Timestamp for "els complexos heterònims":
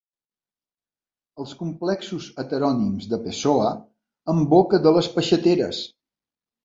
1.43-3.07